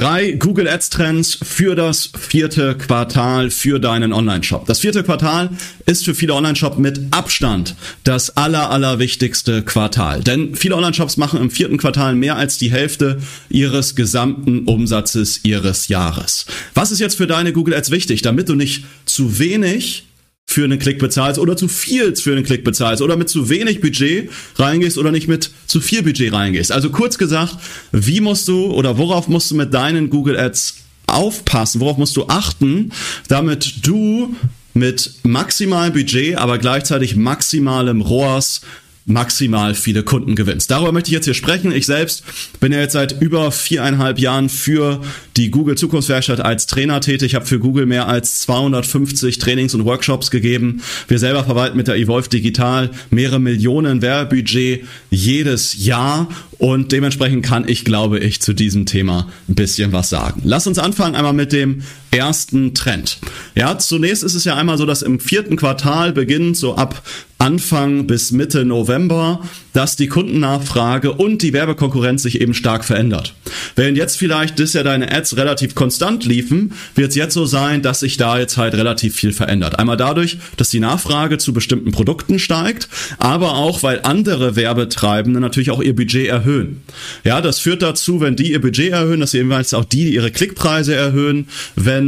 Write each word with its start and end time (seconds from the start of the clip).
Drei 0.00 0.32
Google 0.32 0.66
Ads 0.66 0.88
Trends 0.88 1.38
für 1.42 1.74
das 1.74 2.08
vierte 2.18 2.74
Quartal 2.74 3.50
für 3.50 3.78
deinen 3.78 4.14
Online-Shop. 4.14 4.64
Das 4.64 4.78
vierte 4.78 5.02
Quartal 5.02 5.50
ist 5.84 6.06
für 6.06 6.14
viele 6.14 6.32
Online-Shop 6.32 6.78
mit 6.78 6.98
Abstand 7.10 7.74
das 8.02 8.34
aller, 8.34 8.70
allerwichtigste 8.70 9.60
Quartal. 9.62 10.22
Denn 10.22 10.56
viele 10.56 10.76
Online-Shops 10.76 11.18
machen 11.18 11.38
im 11.38 11.50
vierten 11.50 11.76
Quartal 11.76 12.14
mehr 12.14 12.36
als 12.36 12.56
die 12.56 12.70
Hälfte 12.70 13.20
ihres 13.50 13.94
gesamten 13.94 14.64
Umsatzes 14.64 15.40
ihres 15.42 15.88
Jahres. 15.88 16.46
Was 16.72 16.92
ist 16.92 17.00
jetzt 17.00 17.18
für 17.18 17.26
deine 17.26 17.52
Google 17.52 17.74
Ads 17.74 17.90
wichtig, 17.90 18.22
damit 18.22 18.48
du 18.48 18.54
nicht 18.54 18.86
zu 19.04 19.38
wenig 19.38 20.06
für 20.50 20.64
einen 20.64 20.80
Klick 20.80 20.98
bezahlst 20.98 21.38
oder 21.38 21.56
zu 21.56 21.68
viel 21.68 22.16
für 22.16 22.32
einen 22.32 22.42
Klick 22.42 22.64
bezahlst 22.64 23.02
oder 23.02 23.16
mit 23.16 23.28
zu 23.28 23.48
wenig 23.48 23.80
Budget 23.80 24.30
reingehst 24.56 24.98
oder 24.98 25.12
nicht 25.12 25.28
mit 25.28 25.50
zu 25.66 25.80
viel 25.80 26.02
Budget 26.02 26.32
reingehst. 26.32 26.72
Also 26.72 26.90
kurz 26.90 27.18
gesagt, 27.18 27.54
wie 27.92 28.20
musst 28.20 28.48
du 28.48 28.66
oder 28.72 28.98
worauf 28.98 29.28
musst 29.28 29.52
du 29.52 29.54
mit 29.54 29.72
deinen 29.72 30.10
Google 30.10 30.36
Ads 30.36 30.78
aufpassen, 31.06 31.80
worauf 31.80 31.98
musst 31.98 32.16
du 32.16 32.26
achten, 32.26 32.90
damit 33.28 33.86
du 33.86 34.34
mit 34.74 35.12
maximalem 35.22 35.92
Budget, 35.92 36.36
aber 36.36 36.58
gleichzeitig 36.58 37.14
maximalem 37.14 38.00
ROAS 38.00 38.62
maximal 39.06 39.74
viele 39.74 40.02
Kunden 40.02 40.36
gewinnst. 40.36 40.70
Darüber 40.70 40.92
möchte 40.92 41.08
ich 41.08 41.14
jetzt 41.14 41.24
hier 41.24 41.34
sprechen. 41.34 41.72
Ich 41.72 41.86
selbst 41.86 42.22
bin 42.60 42.72
ja 42.72 42.80
jetzt 42.80 42.92
seit 42.92 43.20
über 43.20 43.50
viereinhalb 43.50 44.18
Jahren 44.18 44.48
für 44.48 45.00
die 45.36 45.50
Google 45.50 45.76
Zukunftswerkstatt 45.76 46.40
als 46.40 46.66
Trainer 46.66 47.00
tätig. 47.00 47.28
Ich 47.28 47.34
habe 47.34 47.46
für 47.46 47.58
Google 47.58 47.86
mehr 47.86 48.08
als 48.08 48.42
250 48.42 49.38
Trainings 49.38 49.74
und 49.74 49.84
Workshops 49.84 50.30
gegeben. 50.30 50.82
Wir 51.08 51.18
selber 51.18 51.44
verwalten 51.44 51.76
mit 51.76 51.88
der 51.88 51.96
Evolve 51.96 52.28
Digital 52.28 52.90
mehrere 53.10 53.40
Millionen 53.40 54.02
Werbebudget 54.02 54.84
jedes 55.10 55.84
Jahr 55.84 56.28
und 56.58 56.92
dementsprechend 56.92 57.44
kann 57.44 57.66
ich, 57.66 57.84
glaube 57.84 58.18
ich, 58.18 58.40
zu 58.40 58.52
diesem 58.52 58.86
Thema 58.86 59.28
ein 59.48 59.54
bisschen 59.54 59.92
was 59.92 60.10
sagen. 60.10 60.42
Lass 60.44 60.66
uns 60.66 60.78
anfangen 60.78 61.14
einmal 61.14 61.32
mit 61.32 61.52
dem 61.52 61.82
ersten 62.10 62.74
Trend. 62.74 63.18
Ja, 63.54 63.78
zunächst 63.78 64.22
ist 64.22 64.34
es 64.34 64.44
ja 64.44 64.56
einmal 64.56 64.78
so, 64.78 64.86
dass 64.86 65.02
im 65.02 65.20
vierten 65.20 65.56
Quartal 65.56 66.12
beginnt 66.12 66.56
so 66.56 66.74
ab 66.74 67.02
Anfang 67.40 68.06
bis 68.06 68.32
Mitte 68.32 68.66
November, 68.66 69.40
dass 69.72 69.96
die 69.96 70.08
Kundennachfrage 70.08 71.12
und 71.12 71.40
die 71.40 71.54
Werbekonkurrenz 71.54 72.22
sich 72.22 72.38
eben 72.38 72.52
stark 72.52 72.84
verändert. 72.84 73.34
Während 73.76 73.96
jetzt 73.96 74.18
vielleicht 74.18 74.56
bisher 74.56 74.84
deine 74.84 75.10
Ads 75.10 75.38
relativ 75.38 75.74
konstant 75.74 76.26
liefen, 76.26 76.74
wird 76.94 77.10
es 77.10 77.16
jetzt 77.16 77.32
so 77.32 77.46
sein, 77.46 77.80
dass 77.80 78.00
sich 78.00 78.18
da 78.18 78.38
jetzt 78.38 78.58
halt 78.58 78.74
relativ 78.74 79.16
viel 79.16 79.32
verändert. 79.32 79.78
Einmal 79.78 79.96
dadurch, 79.96 80.36
dass 80.58 80.68
die 80.68 80.80
Nachfrage 80.80 81.38
zu 81.38 81.54
bestimmten 81.54 81.92
Produkten 81.92 82.38
steigt, 82.38 82.90
aber 83.18 83.56
auch, 83.56 83.82
weil 83.82 84.00
andere 84.02 84.54
Werbetreibende 84.54 85.40
natürlich 85.40 85.70
auch 85.70 85.80
ihr 85.80 85.96
Budget 85.96 86.28
erhöhen. 86.28 86.82
Ja, 87.24 87.40
das 87.40 87.58
führt 87.58 87.80
dazu, 87.80 88.20
wenn 88.20 88.36
die 88.36 88.52
ihr 88.52 88.60
Budget 88.60 88.92
erhöhen, 88.92 89.20
dass 89.20 89.32
jeweils 89.32 89.72
auch 89.72 89.86
die 89.86 90.12
ihre 90.12 90.30
Klickpreise 90.30 90.94
erhöhen, 90.94 91.48
wenn 91.74 91.99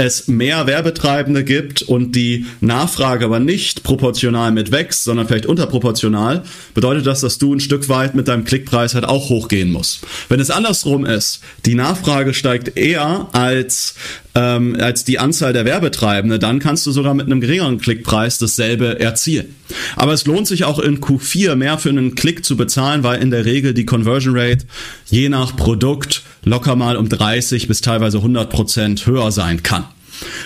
es 0.00 0.28
mehr 0.28 0.66
Werbetreibende 0.66 1.44
gibt 1.44 1.82
und 1.82 2.12
die 2.16 2.46
Nachfrage 2.60 3.26
aber 3.26 3.38
nicht 3.38 3.82
proportional 3.82 4.50
mit 4.50 4.72
wächst, 4.72 5.04
sondern 5.04 5.26
vielleicht 5.26 5.46
unterproportional, 5.46 6.42
bedeutet 6.74 7.06
das, 7.06 7.20
dass 7.20 7.38
du 7.38 7.54
ein 7.54 7.60
Stück 7.60 7.88
weit 7.88 8.14
mit 8.14 8.28
deinem 8.28 8.44
Klickpreis 8.44 8.94
halt 8.94 9.04
auch 9.04 9.28
hochgehen 9.28 9.70
musst. 9.70 10.00
Wenn 10.28 10.40
es 10.40 10.50
andersrum 10.50 11.04
ist, 11.04 11.40
die 11.66 11.74
Nachfrage 11.74 12.32
steigt 12.32 12.76
eher 12.78 13.28
als 13.32 13.94
ähm, 14.34 14.76
als 14.80 15.04
die 15.04 15.18
Anzahl 15.18 15.52
der 15.52 15.64
Werbetreibende, 15.64 16.38
dann 16.38 16.58
kannst 16.58 16.86
du 16.86 16.92
sogar 16.92 17.14
mit 17.14 17.26
einem 17.26 17.40
geringeren 17.40 17.78
Klickpreis 17.78 18.38
dasselbe 18.38 19.00
erzielen. 19.00 19.54
Aber 19.96 20.12
es 20.12 20.26
lohnt 20.26 20.46
sich 20.46 20.64
auch 20.64 20.78
in 20.78 21.00
Q4 21.00 21.56
mehr 21.56 21.78
für 21.78 21.88
einen 21.88 22.14
Klick 22.14 22.44
zu 22.44 22.56
bezahlen, 22.56 23.02
weil 23.02 23.20
in 23.20 23.30
der 23.30 23.44
Regel 23.44 23.74
die 23.74 23.86
Conversion 23.86 24.36
Rate 24.36 24.66
je 25.06 25.28
nach 25.28 25.56
Produkt 25.56 26.22
locker 26.44 26.76
mal 26.76 26.96
um 26.96 27.08
30 27.08 27.68
bis 27.68 27.80
teilweise 27.80 28.18
100 28.18 28.50
Prozent 28.50 29.06
höher 29.06 29.32
sein 29.32 29.62
kann. 29.62 29.84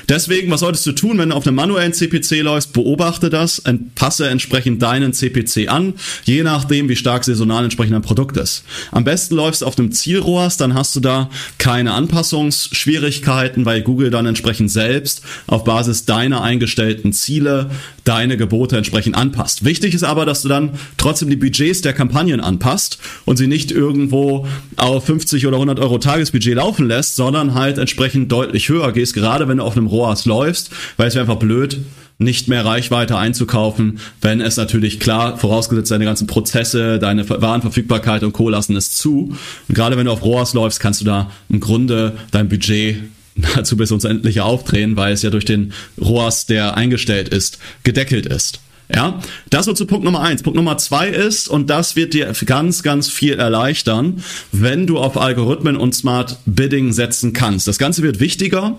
Deswegen, 0.08 0.50
was 0.50 0.60
solltest 0.60 0.86
du 0.86 0.92
tun, 0.92 1.18
wenn 1.18 1.30
du 1.30 1.36
auf 1.36 1.46
einem 1.46 1.56
manuellen 1.56 1.92
CPC 1.92 2.42
läufst? 2.42 2.72
Beobachte 2.72 3.30
das, 3.30 3.62
passe 3.94 4.28
entsprechend 4.28 4.82
deinen 4.82 5.12
CPC 5.12 5.68
an, 5.68 5.94
je 6.24 6.42
nachdem, 6.42 6.88
wie 6.88 6.96
stark 6.96 7.24
saisonal 7.24 7.64
entsprechend 7.64 7.94
ein 7.94 8.02
Produkt 8.02 8.36
ist. 8.36 8.64
Am 8.90 9.04
besten 9.04 9.34
läufst 9.34 9.62
du 9.62 9.66
auf 9.66 9.78
einem 9.78 9.92
Zielrohrs, 9.92 10.56
dann 10.56 10.74
hast 10.74 10.94
du 10.96 11.00
da 11.00 11.30
keine 11.58 11.92
Anpassungsschwierigkeiten, 11.94 13.64
weil 13.64 13.82
Google 13.82 14.10
dann 14.10 14.26
entsprechend 14.26 14.70
selbst 14.70 15.22
auf 15.46 15.64
Basis 15.64 16.04
deiner 16.04 16.42
eingestellten 16.42 17.12
Ziele 17.12 17.70
deine 18.04 18.36
Gebote 18.36 18.76
entsprechend 18.76 19.16
anpasst. 19.16 19.64
Wichtig 19.64 19.94
ist 19.94 20.04
aber, 20.04 20.26
dass 20.26 20.42
du 20.42 20.48
dann 20.48 20.70
trotzdem 20.96 21.30
die 21.30 21.36
Budgets 21.36 21.80
der 21.80 21.94
Kampagnen 21.94 22.40
anpasst 22.40 22.98
und 23.24 23.36
sie 23.36 23.46
nicht 23.46 23.72
irgendwo 23.72 24.46
auf 24.76 25.06
50 25.06 25.46
oder 25.46 25.56
100 25.56 25.80
Euro 25.80 25.98
Tagesbudget 25.98 26.54
laufen 26.54 26.86
lässt, 26.86 27.16
sondern 27.16 27.54
halt 27.54 27.78
entsprechend 27.78 28.30
deutlich 28.30 28.68
höher 28.68 28.92
gehst, 28.92 29.14
gerade 29.14 29.48
wenn 29.48 29.58
du 29.58 29.64
auf 29.64 29.76
einem 29.76 29.86
ROAS 29.86 30.26
läufst, 30.26 30.70
weil 30.96 31.08
es 31.08 31.14
wäre 31.14 31.24
einfach 31.24 31.38
blöd, 31.38 31.80
nicht 32.18 32.48
mehr 32.48 32.64
Reichweite 32.64 33.16
einzukaufen, 33.16 33.98
wenn 34.20 34.40
es 34.40 34.56
natürlich 34.56 35.00
klar, 35.00 35.36
vorausgesetzt 35.36 35.90
deine 35.90 36.04
ganzen 36.04 36.26
Prozesse, 36.26 36.98
deine 36.98 37.28
Warenverfügbarkeit 37.28 38.22
und 38.22 38.32
Co. 38.32 38.48
lassen 38.48 38.76
es 38.76 38.92
zu. 38.94 39.34
Und 39.68 39.74
gerade 39.74 39.96
wenn 39.96 40.06
du 40.06 40.12
auf 40.12 40.24
ROAS 40.24 40.54
läufst, 40.54 40.78
kannst 40.78 41.00
du 41.00 41.04
da 41.04 41.30
im 41.48 41.58
Grunde 41.58 42.16
dein 42.30 42.48
Budget 42.48 43.02
nahezu 43.34 43.76
bis 43.76 43.92
uns 43.92 44.04
endlich 44.04 44.40
aufdrehen, 44.40 44.96
weil 44.96 45.12
es 45.12 45.22
ja 45.22 45.30
durch 45.30 45.44
den 45.44 45.72
ROAS, 46.00 46.46
der 46.46 46.76
eingestellt 46.76 47.28
ist, 47.28 47.58
gedeckelt 47.82 48.26
ist. 48.26 48.60
Ja, 48.92 49.20
das 49.48 49.66
wird 49.66 49.78
zu 49.78 49.86
Punkt 49.86 50.04
Nummer 50.04 50.20
eins. 50.20 50.42
Punkt 50.42 50.56
Nummer 50.56 50.76
zwei 50.76 51.08
ist, 51.08 51.48
und 51.48 51.70
das 51.70 51.96
wird 51.96 52.12
dir 52.12 52.30
ganz, 52.44 52.82
ganz 52.82 53.08
viel 53.08 53.38
erleichtern, 53.38 54.22
wenn 54.52 54.86
du 54.86 54.98
auf 54.98 55.16
Algorithmen 55.16 55.76
und 55.76 55.94
Smart 55.94 56.36
Bidding 56.44 56.92
setzen 56.92 57.32
kannst. 57.32 57.66
Das 57.66 57.78
Ganze 57.78 58.02
wird 58.02 58.20
wichtiger, 58.20 58.78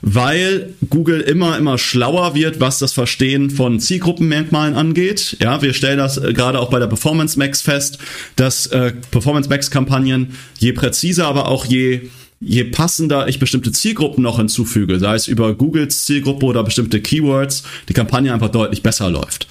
weil 0.00 0.74
Google 0.90 1.20
immer, 1.20 1.58
immer 1.58 1.76
schlauer 1.76 2.36
wird, 2.36 2.60
was 2.60 2.78
das 2.78 2.92
Verstehen 2.92 3.50
von 3.50 3.80
Zielgruppenmerkmalen 3.80 4.76
angeht. 4.76 5.36
Ja, 5.40 5.60
wir 5.60 5.74
stellen 5.74 5.98
das 5.98 6.18
äh, 6.18 6.32
gerade 6.32 6.60
auch 6.60 6.70
bei 6.70 6.78
der 6.78 6.86
Performance 6.86 7.36
Max 7.36 7.62
fest, 7.62 7.98
dass 8.36 8.68
äh, 8.68 8.92
Performance 9.10 9.48
Max 9.48 9.72
Kampagnen 9.72 10.36
je 10.60 10.72
präziser, 10.72 11.26
aber 11.26 11.48
auch 11.48 11.64
je 11.64 12.02
je 12.44 12.64
passender 12.64 13.28
ich 13.28 13.38
bestimmte 13.38 13.72
Zielgruppen 13.72 14.22
noch 14.22 14.38
hinzufüge, 14.38 14.98
sei 14.98 15.14
es 15.14 15.28
über 15.28 15.54
Googles 15.54 16.04
Zielgruppe 16.04 16.46
oder 16.46 16.64
bestimmte 16.64 17.00
Keywords, 17.00 17.62
die 17.88 17.94
Kampagne 17.94 18.32
einfach 18.32 18.50
deutlich 18.50 18.82
besser 18.82 19.10
läuft. 19.10 19.46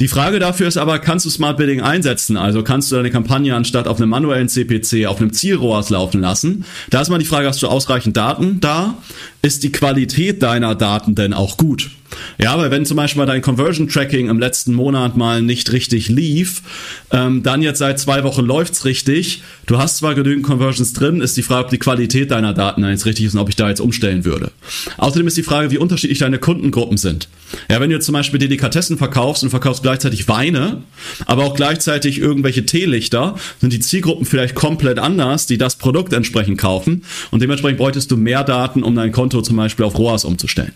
Die 0.00 0.08
Frage 0.08 0.40
dafür 0.40 0.66
ist 0.66 0.78
aber, 0.78 0.98
kannst 0.98 1.26
du 1.26 1.30
Smart 1.30 1.58
Bidding 1.58 1.80
einsetzen? 1.80 2.36
Also 2.36 2.64
kannst 2.64 2.90
du 2.90 2.96
deine 2.96 3.12
Kampagne 3.12 3.54
anstatt 3.54 3.86
auf 3.86 3.98
einem 3.98 4.10
manuellen 4.10 4.48
CPC 4.48 5.06
auf 5.06 5.20
einem 5.20 5.32
Zielrohrs 5.32 5.90
laufen 5.90 6.20
lassen? 6.20 6.64
Da 6.90 7.00
ist 7.00 7.08
mal 7.08 7.18
die 7.18 7.24
Frage, 7.24 7.46
hast 7.46 7.62
du 7.62 7.68
ausreichend 7.68 8.16
Daten 8.16 8.58
da? 8.58 8.98
Ist 9.42 9.62
die 9.62 9.70
Qualität 9.70 10.42
deiner 10.42 10.74
Daten 10.74 11.14
denn 11.14 11.32
auch 11.32 11.56
gut? 11.56 11.90
Ja, 12.38 12.58
weil 12.58 12.70
wenn 12.70 12.84
zum 12.84 12.96
Beispiel 12.96 13.20
mal 13.20 13.26
dein 13.26 13.42
Conversion 13.42 13.88
Tracking 13.88 14.28
im 14.28 14.38
letzten 14.38 14.74
Monat 14.74 15.16
mal 15.16 15.42
nicht 15.42 15.72
richtig 15.72 16.08
lief, 16.08 16.62
ähm, 17.10 17.42
dann 17.42 17.62
jetzt 17.62 17.78
seit 17.78 17.98
zwei 17.98 18.24
Wochen 18.24 18.44
läuft's 18.44 18.84
richtig. 18.84 19.42
Du 19.66 19.78
hast 19.78 19.98
zwar 19.98 20.14
genügend 20.14 20.44
Conversions 20.44 20.92
drin, 20.92 21.20
ist 21.20 21.36
die 21.36 21.42
Frage, 21.42 21.64
ob 21.64 21.70
die 21.70 21.78
Qualität 21.78 22.30
deiner 22.30 22.54
Daten 22.54 22.84
jetzt 22.84 23.06
richtig 23.06 23.26
ist 23.26 23.34
und 23.34 23.40
ob 23.40 23.48
ich 23.48 23.56
da 23.56 23.68
jetzt 23.68 23.80
umstellen 23.80 24.24
würde. 24.24 24.50
Außerdem 24.96 25.26
ist 25.26 25.36
die 25.36 25.42
Frage, 25.42 25.70
wie 25.70 25.78
unterschiedlich 25.78 26.18
deine 26.18 26.38
Kundengruppen 26.38 26.96
sind. 26.96 27.28
Ja, 27.70 27.80
wenn 27.80 27.90
du 27.90 28.00
zum 28.00 28.14
Beispiel 28.14 28.38
Delikatessen 28.38 28.96
verkaufst 28.96 29.42
und 29.42 29.50
verkaufst 29.50 29.82
gleichzeitig 29.82 30.28
Weine, 30.28 30.82
aber 31.26 31.44
auch 31.44 31.54
gleichzeitig 31.54 32.18
irgendwelche 32.18 32.64
Teelichter, 32.66 33.36
sind 33.60 33.72
die 33.72 33.80
Zielgruppen 33.80 34.26
vielleicht 34.26 34.54
komplett 34.54 34.98
anders, 34.98 35.46
die 35.46 35.58
das 35.58 35.76
Produkt 35.76 36.12
entsprechend 36.12 36.58
kaufen 36.58 37.04
und 37.30 37.42
dementsprechend 37.42 37.78
bräuchtest 37.78 38.10
du 38.10 38.16
mehr 38.16 38.44
Daten, 38.44 38.82
um 38.82 38.94
dein 38.94 39.12
Konto 39.12 39.42
zum 39.42 39.56
Beispiel 39.56 39.84
auf 39.84 39.98
ROAS 39.98 40.24
umzustellen. 40.24 40.72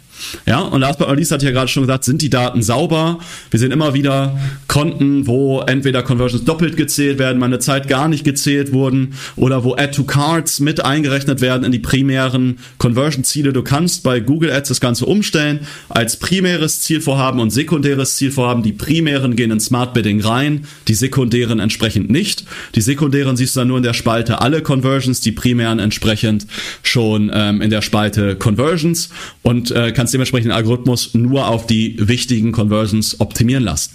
Ja, 0.46 0.60
und 0.60 0.80
last 0.80 0.98
but 0.98 1.08
not 1.08 1.16
least 1.16 1.32
hat 1.32 1.42
ja 1.42 1.50
gerade 1.50 1.68
schon 1.68 1.82
gesagt, 1.82 2.04
sind 2.04 2.22
die 2.22 2.30
Daten 2.30 2.62
sauber? 2.62 3.18
Wir 3.50 3.60
sehen 3.60 3.70
immer 3.70 3.94
wieder 3.94 4.38
Konten, 4.66 5.26
wo 5.26 5.60
entweder 5.60 6.02
Conversions 6.02 6.44
doppelt 6.44 6.76
gezählt 6.76 7.18
werden, 7.18 7.38
meine 7.38 7.58
Zeit 7.58 7.88
gar 7.88 8.08
nicht 8.08 8.24
gezählt 8.24 8.72
wurden 8.72 9.14
oder 9.36 9.64
wo 9.64 9.74
Add 9.74 9.92
to 9.92 10.04
Cards 10.04 10.60
mit 10.60 10.84
eingerechnet 10.84 11.40
werden 11.40 11.64
in 11.64 11.72
die 11.72 11.78
primären 11.78 12.58
Conversion-Ziele. 12.78 13.52
Du 13.52 13.62
kannst 13.62 14.02
bei 14.02 14.20
Google 14.20 14.52
Ads 14.52 14.68
das 14.68 14.80
Ganze 14.80 15.06
umstellen 15.06 15.60
als 15.88 16.16
primäres 16.18 16.80
Zielvorhaben 16.80 17.40
und 17.40 17.50
sekundäres 17.50 18.16
Zielvorhaben. 18.16 18.62
Die 18.62 18.72
primären 18.72 19.36
gehen 19.36 19.50
in 19.50 19.60
Smart 19.60 19.94
Bidding 19.94 20.20
rein, 20.20 20.66
die 20.88 20.94
sekundären 20.94 21.60
entsprechend 21.60 22.10
nicht. 22.10 22.44
Die 22.74 22.80
sekundären 22.80 23.36
siehst 23.36 23.56
du 23.56 23.60
dann 23.60 23.68
nur 23.68 23.78
in 23.78 23.82
der 23.82 23.94
Spalte 23.94 24.40
alle 24.40 24.62
Conversions, 24.62 25.20
die 25.20 25.32
primären 25.32 25.78
entsprechend 25.78 26.46
schon 26.82 27.30
ähm, 27.32 27.60
in 27.60 27.70
der 27.70 27.82
Spalte 27.82 28.36
Conversions 28.36 29.10
und 29.42 29.70
äh, 29.70 29.92
kannst 29.92 30.05
dementsprechend 30.10 30.46
den 30.46 30.56
Algorithmus 30.56 31.14
nur 31.14 31.48
auf 31.48 31.66
die 31.66 31.96
wichtigen 31.98 32.52
Conversions 32.52 33.20
optimieren 33.20 33.64
lassen. 33.64 33.90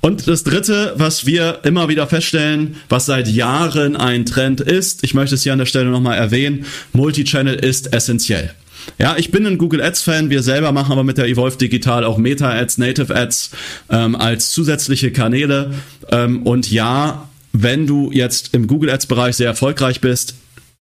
Und 0.00 0.26
das 0.26 0.44
dritte, 0.44 0.94
was 0.96 1.26
wir 1.26 1.60
immer 1.64 1.88
wieder 1.88 2.06
feststellen, 2.06 2.76
was 2.88 3.06
seit 3.06 3.28
Jahren 3.28 3.96
ein 3.96 4.24
Trend 4.24 4.60
ist, 4.60 5.04
ich 5.04 5.12
möchte 5.12 5.34
es 5.34 5.42
hier 5.42 5.52
an 5.52 5.58
der 5.58 5.66
Stelle 5.66 5.90
nochmal 5.90 6.16
erwähnen, 6.16 6.64
Multichannel 6.92 7.54
ist 7.54 7.92
essentiell. 7.92 8.54
Ja, 8.98 9.16
ich 9.18 9.30
bin 9.30 9.46
ein 9.46 9.58
Google 9.58 9.82
Ads 9.82 10.02
Fan. 10.02 10.30
Wir 10.30 10.42
selber 10.42 10.72
machen 10.72 10.92
aber 10.92 11.04
mit 11.04 11.18
der 11.18 11.26
Evolve 11.26 11.58
Digital 11.58 12.04
auch 12.04 12.16
Meta 12.16 12.50
Ads, 12.50 12.78
Native 12.78 13.14
Ads 13.14 13.50
ähm, 13.90 14.16
als 14.16 14.52
zusätzliche 14.52 15.12
Kanäle. 15.12 15.74
Ähm, 16.10 16.42
und 16.44 16.70
ja, 16.70 17.28
wenn 17.52 17.86
du 17.86 18.10
jetzt 18.10 18.54
im 18.54 18.66
Google 18.66 18.90
Ads 18.90 19.06
Bereich 19.06 19.36
sehr 19.36 19.48
erfolgreich 19.48 20.00
bist, 20.00 20.34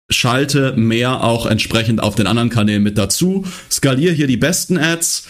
schalte 0.09 0.73
mehr 0.75 1.23
auch 1.23 1.45
entsprechend 1.45 2.01
auf 2.01 2.15
den 2.15 2.27
anderen 2.27 2.49
Kanälen 2.49 2.83
mit 2.83 2.97
dazu. 2.97 3.45
Skalier 3.69 4.11
hier 4.11 4.27
die 4.27 4.37
besten 4.37 4.77
Ads 4.77 5.27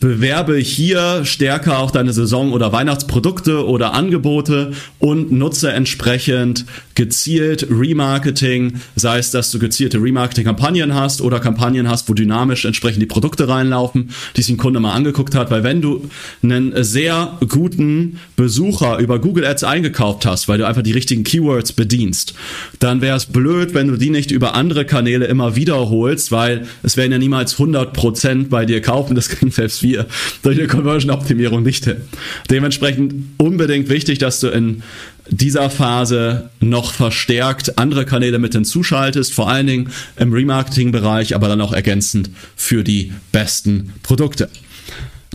bewerbe 0.00 0.56
hier 0.56 1.24
stärker 1.24 1.78
auch 1.78 1.90
deine 1.90 2.12
Saison- 2.12 2.52
oder 2.52 2.72
Weihnachtsprodukte 2.72 3.66
oder 3.66 3.92
Angebote 3.92 4.72
und 4.98 5.30
nutze 5.30 5.70
entsprechend 5.70 6.64
gezielt 6.94 7.68
Remarketing, 7.70 8.80
sei 8.96 9.18
es, 9.18 9.30
dass 9.30 9.50
du 9.50 9.58
gezielte 9.58 10.02
Remarketing-Kampagnen 10.02 10.94
hast 10.94 11.20
oder 11.20 11.40
Kampagnen 11.40 11.88
hast, 11.88 12.08
wo 12.08 12.14
dynamisch 12.14 12.64
entsprechend 12.64 13.02
die 13.02 13.06
Produkte 13.06 13.48
reinlaufen, 13.48 14.10
die 14.36 14.42
sich 14.42 14.54
ein 14.54 14.56
Kunde 14.56 14.80
mal 14.80 14.92
angeguckt 14.92 15.34
hat, 15.34 15.50
weil 15.50 15.62
wenn 15.62 15.82
du 15.82 16.08
einen 16.42 16.72
sehr 16.82 17.38
guten 17.48 18.18
Besucher 18.34 18.98
über 18.98 19.20
Google 19.20 19.44
Ads 19.44 19.62
eingekauft 19.62 20.24
hast, 20.24 20.48
weil 20.48 20.58
du 20.58 20.66
einfach 20.66 20.82
die 20.82 20.92
richtigen 20.92 21.22
Keywords 21.22 21.74
bedienst, 21.74 22.34
dann 22.78 23.02
wäre 23.02 23.16
es 23.16 23.26
blöd, 23.26 23.74
wenn 23.74 23.88
du 23.88 23.96
die 23.96 24.10
nicht 24.10 24.30
über 24.30 24.54
andere 24.54 24.86
Kanäle 24.86 25.26
immer 25.26 25.54
wiederholst, 25.54 26.32
weil 26.32 26.66
es 26.82 26.96
werden 26.96 27.12
ja 27.12 27.18
niemals 27.18 27.56
100% 27.56 28.48
bei 28.48 28.64
dir 28.64 28.80
kaufen, 28.80 29.14
das 29.14 29.28
kriegen 29.28 29.50
selbst 29.50 29.81
wir 29.82 30.06
durch 30.42 30.58
eine 30.58 30.68
Conversion-Optimierung 30.68 31.62
nicht 31.62 31.84
hin. 31.84 31.96
Dementsprechend 32.50 33.14
unbedingt 33.38 33.88
wichtig, 33.88 34.18
dass 34.18 34.40
du 34.40 34.48
in 34.48 34.82
dieser 35.28 35.70
Phase 35.70 36.50
noch 36.60 36.92
verstärkt 36.92 37.78
andere 37.78 38.04
Kanäle 38.04 38.38
mit 38.38 38.52
hinzuschaltest, 38.52 39.32
vor 39.32 39.48
allen 39.48 39.66
Dingen 39.66 39.90
im 40.16 40.32
Remarketing-Bereich, 40.32 41.34
aber 41.34 41.48
dann 41.48 41.60
auch 41.60 41.72
ergänzend 41.72 42.30
für 42.56 42.82
die 42.82 43.12
besten 43.30 43.92
Produkte. 44.02 44.48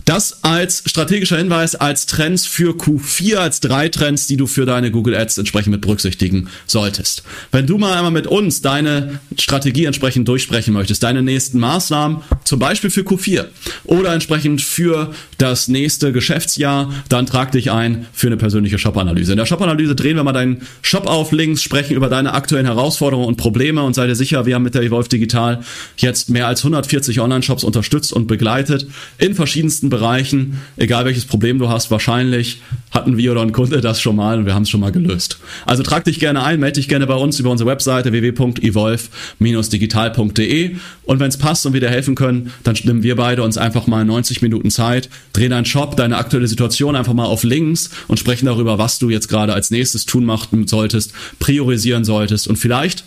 Das 0.08 0.42
als 0.42 0.84
strategischer 0.86 1.36
Hinweis, 1.36 1.74
als 1.74 2.06
Trends 2.06 2.46
für 2.46 2.72
Q4, 2.72 3.36
als 3.36 3.60
drei 3.60 3.90
Trends, 3.90 4.26
die 4.26 4.38
du 4.38 4.46
für 4.46 4.64
deine 4.64 4.90
Google 4.90 5.14
Ads 5.14 5.36
entsprechend 5.36 5.72
mit 5.72 5.82
berücksichtigen 5.82 6.48
solltest. 6.66 7.24
Wenn 7.52 7.66
du 7.66 7.76
mal 7.76 7.92
einmal 7.92 8.10
mit 8.10 8.26
uns 8.26 8.62
deine 8.62 9.20
Strategie 9.38 9.84
entsprechend 9.84 10.26
durchsprechen 10.26 10.72
möchtest, 10.72 11.02
deine 11.02 11.22
nächsten 11.22 11.58
Maßnahmen, 11.58 12.22
zum 12.48 12.58
Beispiel 12.58 12.90
für 12.90 13.02
Q4 13.02 13.46
oder 13.84 14.12
entsprechend 14.12 14.60
für 14.60 15.12
das 15.38 15.68
nächste 15.68 16.12
Geschäftsjahr, 16.12 16.92
dann 17.08 17.26
trag 17.26 17.52
dich 17.52 17.70
ein 17.70 18.06
für 18.12 18.26
eine 18.26 18.36
persönliche 18.36 18.78
Shop-Analyse. 18.78 19.32
In 19.32 19.38
der 19.38 19.46
Shop-Analyse 19.46 19.94
drehen 19.94 20.16
wir 20.16 20.24
mal 20.24 20.32
deinen 20.32 20.62
Shop 20.82 21.06
auf 21.06 21.32
links, 21.32 21.62
sprechen 21.62 21.94
über 21.94 22.08
deine 22.08 22.34
aktuellen 22.34 22.66
Herausforderungen 22.66 23.28
und 23.28 23.36
Probleme 23.36 23.82
und 23.82 23.94
sei 23.94 24.06
dir 24.06 24.16
sicher, 24.16 24.46
wir 24.46 24.54
haben 24.56 24.62
mit 24.62 24.74
der 24.74 24.82
Evolve 24.82 25.08
Digital 25.08 25.60
jetzt 25.96 26.30
mehr 26.30 26.48
als 26.48 26.60
140 26.60 27.20
Online-Shops 27.20 27.64
unterstützt 27.64 28.12
und 28.12 28.26
begleitet 28.26 28.88
in 29.18 29.34
verschiedensten 29.34 29.90
Bereichen 29.90 30.08
Bereichen, 30.08 30.60
egal 30.76 31.04
welches 31.04 31.26
Problem 31.26 31.58
du 31.58 31.68
hast, 31.68 31.90
wahrscheinlich 31.90 32.62
hatten 32.98 33.16
wir 33.16 33.32
oder 33.32 33.40
ein 33.42 33.52
Kunde 33.52 33.80
das 33.80 34.00
schon 34.00 34.14
mal 34.16 34.38
und 34.38 34.46
wir 34.46 34.54
haben 34.54 34.64
es 34.64 34.70
schon 34.70 34.80
mal 34.80 34.92
gelöst. 34.92 35.38
Also 35.64 35.82
trag 35.82 36.04
dich 36.04 36.20
gerne 36.20 36.42
ein, 36.42 36.60
melde 36.60 36.80
dich 36.80 36.88
gerne 36.88 37.06
bei 37.06 37.14
uns 37.14 37.38
über 37.38 37.50
unsere 37.50 37.70
Webseite 37.70 38.12
www.evolve-digital.de 38.12 40.76
und 41.04 41.20
wenn 41.20 41.28
es 41.28 41.38
passt 41.38 41.64
und 41.64 41.72
wir 41.72 41.80
dir 41.80 41.90
helfen 41.90 42.16
können, 42.16 42.52
dann 42.64 42.76
nehmen 42.82 43.02
wir 43.02 43.16
beide 43.16 43.42
uns 43.42 43.56
einfach 43.56 43.86
mal 43.86 44.04
90 44.04 44.42
Minuten 44.42 44.70
Zeit, 44.70 45.08
drehen 45.32 45.48
deinen 45.50 45.64
Shop, 45.64 45.96
deine 45.96 46.18
aktuelle 46.18 46.48
Situation 46.48 46.96
einfach 46.96 47.14
mal 47.14 47.26
auf 47.26 47.44
links 47.44 47.90
und 48.08 48.18
sprechen 48.18 48.46
darüber, 48.46 48.78
was 48.78 48.98
du 48.98 49.10
jetzt 49.10 49.28
gerade 49.28 49.54
als 49.54 49.70
nächstes 49.70 50.04
tun 50.04 50.24
machen 50.24 50.66
solltest, 50.66 51.12
priorisieren 51.38 52.04
solltest 52.04 52.48
und 52.48 52.56
vielleicht 52.56 53.04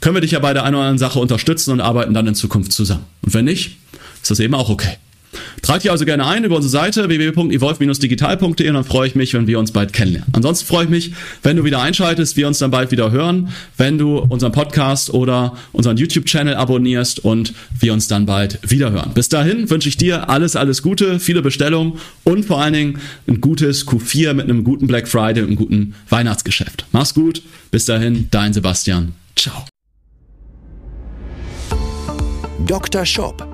können 0.00 0.14
wir 0.16 0.20
dich 0.20 0.32
ja 0.32 0.38
bei 0.38 0.52
der 0.52 0.64
einen 0.64 0.74
oder 0.76 0.84
anderen 0.84 0.98
Sache 0.98 1.18
unterstützen 1.18 1.72
und 1.72 1.80
arbeiten 1.80 2.12
dann 2.14 2.26
in 2.26 2.34
Zukunft 2.34 2.72
zusammen. 2.72 3.04
Und 3.22 3.32
wenn 3.32 3.46
nicht, 3.46 3.78
ist 4.22 4.30
das 4.30 4.38
eben 4.40 4.54
auch 4.54 4.68
okay. 4.68 4.98
Trag 5.62 5.80
dich 5.80 5.90
also 5.90 6.04
gerne 6.04 6.26
ein 6.26 6.44
über 6.44 6.56
unsere 6.56 6.70
Seite 6.70 7.08
www.evolve-digital.de 7.08 8.68
und 8.68 8.74
dann 8.74 8.84
freue 8.84 9.08
ich 9.08 9.14
mich, 9.14 9.34
wenn 9.34 9.46
wir 9.46 9.58
uns 9.58 9.72
bald 9.72 9.92
kennenlernen. 9.92 10.28
Ansonsten 10.32 10.66
freue 10.66 10.84
ich 10.84 10.90
mich, 10.90 11.12
wenn 11.42 11.56
du 11.56 11.64
wieder 11.64 11.80
einschaltest, 11.80 12.36
wir 12.36 12.46
uns 12.46 12.58
dann 12.58 12.70
bald 12.70 12.90
wieder 12.90 13.10
hören, 13.10 13.48
wenn 13.76 13.98
du 13.98 14.18
unseren 14.18 14.52
Podcast 14.52 15.12
oder 15.12 15.56
unseren 15.72 15.96
YouTube-Channel 15.96 16.54
abonnierst 16.54 17.24
und 17.24 17.54
wir 17.78 17.92
uns 17.92 18.08
dann 18.08 18.26
bald 18.26 18.58
wieder 18.68 18.90
hören. 18.90 19.12
Bis 19.14 19.28
dahin 19.28 19.68
wünsche 19.70 19.88
ich 19.88 19.96
dir 19.96 20.28
alles, 20.28 20.56
alles 20.56 20.82
Gute, 20.82 21.20
viele 21.20 21.42
Bestellungen 21.42 21.94
und 22.24 22.44
vor 22.44 22.60
allen 22.60 22.74
Dingen 22.74 22.98
ein 23.26 23.40
gutes 23.40 23.86
Q4 23.86 24.34
mit 24.34 24.44
einem 24.44 24.64
guten 24.64 24.86
Black 24.86 25.08
Friday 25.08 25.42
und 25.42 25.48
einem 25.48 25.56
guten 25.56 25.94
Weihnachtsgeschäft. 26.08 26.86
Mach's 26.92 27.14
gut, 27.14 27.42
bis 27.70 27.84
dahin, 27.84 28.28
dein 28.30 28.52
Sebastian. 28.52 29.12
Ciao. 29.36 29.64
Dr. 32.66 33.04
Shop 33.04 33.53